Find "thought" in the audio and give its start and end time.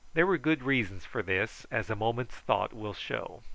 2.33-2.73